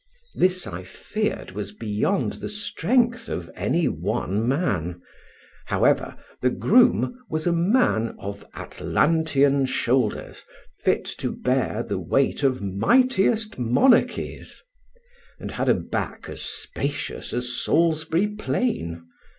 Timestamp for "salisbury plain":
17.63-19.05